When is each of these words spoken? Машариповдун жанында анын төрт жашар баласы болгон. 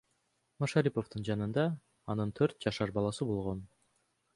Машариповдун 0.65 1.27
жанында 1.29 1.67
анын 2.15 2.35
төрт 2.41 2.59
жашар 2.69 2.99
баласы 3.01 3.33
болгон. 3.35 3.67